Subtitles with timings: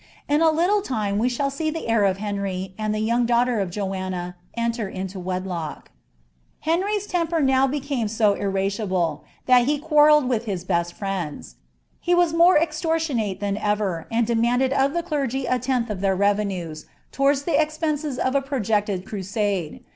[0.27, 3.59] In a little time we shall tee the heir of Henry, and the young daughter
[3.59, 5.91] of Joanna enter into wedlock.
[6.61, 11.57] Henry's temper now became so irascible, that he quarrelled with his best friends;
[11.99, 16.15] he was more extortionate than ever, and demanded of the clergy a tenth of their
[16.15, 19.81] revenues, towards the expenses of a projected cninde.